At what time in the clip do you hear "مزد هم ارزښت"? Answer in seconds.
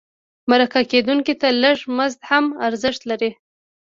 1.97-3.01